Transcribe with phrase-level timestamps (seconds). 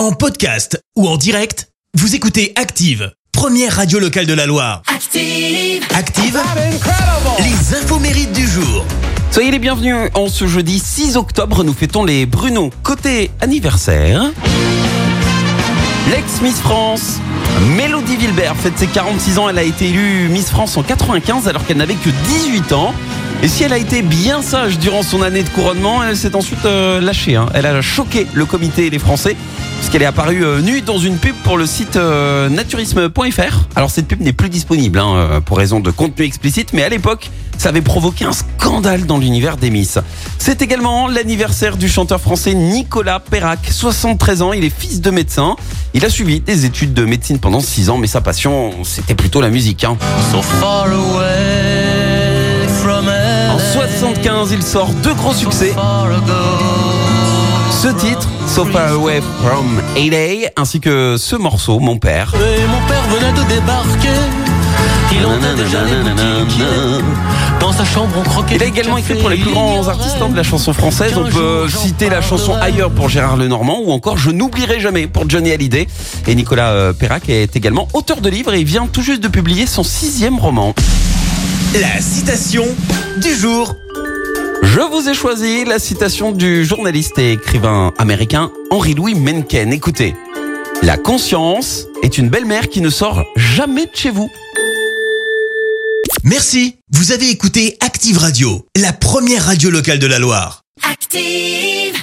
[0.00, 4.80] En podcast ou en direct, vous écoutez Active, première radio locale de la Loire.
[4.86, 5.84] Active.
[5.94, 6.40] Active,
[7.38, 8.86] les infos mérites du jour.
[9.30, 10.08] Soyez les bienvenus.
[10.14, 12.70] En ce jeudi 6 octobre, nous fêtons les Bruno.
[12.82, 14.22] Côté anniversaire,
[16.10, 17.18] l'ex-Miss France,
[17.76, 19.50] Mélodie Vilbert, fête ses 46 ans.
[19.50, 22.94] Elle a été élue Miss France en 95 alors qu'elle n'avait que 18 ans.
[23.42, 26.64] Et si elle a été bien sage durant son année de couronnement, elle s'est ensuite
[26.64, 27.36] euh, lâchée.
[27.36, 27.46] hein.
[27.54, 29.36] Elle a choqué le comité et les Français
[29.80, 33.60] puisqu'elle est apparue euh, nue dans une pub pour le site euh, naturisme.fr.
[33.74, 36.88] Alors cette pub n'est plus disponible hein, euh, pour raison de contenu explicite, mais à
[36.90, 39.98] l'époque, ça avait provoqué un scandale dans l'univers des Miss.
[40.38, 45.56] C'est également l'anniversaire du chanteur français Nicolas Perrac, 73 ans, il est fils de médecin.
[45.94, 49.40] Il a suivi des études de médecine pendant 6 ans, mais sa passion, c'était plutôt
[49.40, 49.84] la musique.
[49.84, 49.96] hein.
[50.30, 55.72] So far away from En LA, 75, il sort deux gros succès.
[57.82, 62.30] Ce titre, So Far Away From LA, ainsi que ce morceau, Mon Père.
[62.34, 64.08] Et mon père venait de débarquer.
[65.10, 66.10] Il entendait déjà les
[66.44, 66.62] boutiques.
[67.58, 68.56] Dans sa chambre, on croquait.
[68.56, 71.14] Il a également écrit pour les plus grands artistes hein, de la chanson française.
[71.16, 75.26] On peut citer la chanson Ailleurs pour Gérard Lenormand ou encore Je n'oublierai jamais pour
[75.26, 75.86] Johnny Hallyday.
[76.26, 79.28] Et Nicolas euh, Perrac est également auteur de livres et il vient tout juste de
[79.28, 80.74] publier son sixième roman.
[81.80, 82.64] La citation
[83.22, 83.74] du jour.
[84.62, 89.72] Je vous ai choisi la citation du journaliste et écrivain américain Henry-Louis Mencken.
[89.72, 90.14] Écoutez,
[90.82, 94.30] la conscience est une belle-mère qui ne sort jamais de chez vous.
[96.24, 100.62] Merci, vous avez écouté Active Radio, la première radio locale de la Loire.
[100.82, 102.00] Active.